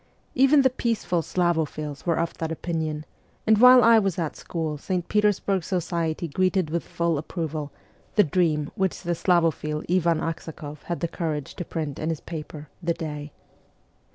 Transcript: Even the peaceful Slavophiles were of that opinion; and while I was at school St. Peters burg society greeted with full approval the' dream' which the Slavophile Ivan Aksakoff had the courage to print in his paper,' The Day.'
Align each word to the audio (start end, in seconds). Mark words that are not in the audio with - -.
Even 0.33 0.63
the 0.63 0.71
peaceful 0.71 1.21
Slavophiles 1.21 2.07
were 2.07 2.17
of 2.17 2.35
that 2.39 2.51
opinion; 2.51 3.05
and 3.45 3.59
while 3.59 3.83
I 3.83 3.99
was 3.99 4.17
at 4.17 4.35
school 4.35 4.79
St. 4.79 5.07
Peters 5.07 5.39
burg 5.39 5.63
society 5.63 6.27
greeted 6.27 6.71
with 6.71 6.83
full 6.83 7.19
approval 7.19 7.71
the' 8.15 8.23
dream' 8.33 8.71
which 8.75 9.03
the 9.03 9.13
Slavophile 9.13 9.85
Ivan 9.87 10.19
Aksakoff 10.19 10.81
had 10.85 11.01
the 11.01 11.07
courage 11.07 11.53
to 11.53 11.63
print 11.65 11.99
in 11.99 12.09
his 12.09 12.19
paper,' 12.21 12.67
The 12.81 12.95
Day.' 12.95 13.31